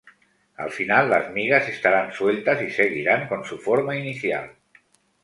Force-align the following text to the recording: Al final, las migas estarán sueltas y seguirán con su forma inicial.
Al 0.63 0.71
final, 0.71 1.11
las 1.11 1.29
migas 1.31 1.69
estarán 1.69 2.11
sueltas 2.11 2.59
y 2.63 2.71
seguirán 2.71 3.27
con 3.27 3.45
su 3.45 3.59
forma 3.59 3.95
inicial. 3.95 4.55